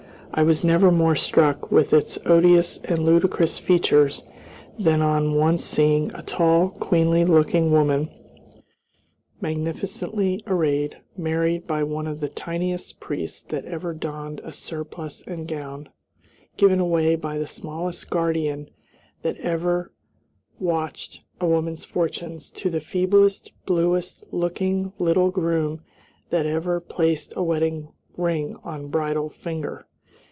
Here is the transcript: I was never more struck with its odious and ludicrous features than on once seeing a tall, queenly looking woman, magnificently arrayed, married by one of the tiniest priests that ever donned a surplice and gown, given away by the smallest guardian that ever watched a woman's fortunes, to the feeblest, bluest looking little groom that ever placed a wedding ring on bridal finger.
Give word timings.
I 0.33 0.43
was 0.43 0.63
never 0.63 0.91
more 0.91 1.17
struck 1.17 1.73
with 1.73 1.91
its 1.91 2.17
odious 2.25 2.77
and 2.85 2.97
ludicrous 2.99 3.59
features 3.59 4.23
than 4.79 5.01
on 5.01 5.35
once 5.35 5.61
seeing 5.61 6.09
a 6.15 6.21
tall, 6.21 6.69
queenly 6.69 7.25
looking 7.25 7.69
woman, 7.69 8.07
magnificently 9.41 10.41
arrayed, 10.47 10.97
married 11.17 11.67
by 11.67 11.83
one 11.83 12.07
of 12.07 12.21
the 12.21 12.29
tiniest 12.29 13.01
priests 13.01 13.43
that 13.43 13.65
ever 13.65 13.93
donned 13.93 14.39
a 14.45 14.53
surplice 14.53 15.21
and 15.27 15.49
gown, 15.49 15.89
given 16.55 16.79
away 16.79 17.17
by 17.17 17.37
the 17.37 17.45
smallest 17.45 18.09
guardian 18.09 18.69
that 19.23 19.35
ever 19.39 19.91
watched 20.59 21.19
a 21.41 21.45
woman's 21.45 21.83
fortunes, 21.83 22.49
to 22.51 22.69
the 22.69 22.79
feeblest, 22.79 23.51
bluest 23.65 24.23
looking 24.31 24.93
little 24.97 25.29
groom 25.29 25.81
that 26.29 26.45
ever 26.45 26.79
placed 26.79 27.33
a 27.35 27.43
wedding 27.43 27.89
ring 28.15 28.55
on 28.63 28.87
bridal 28.87 29.27
finger. 29.29 29.87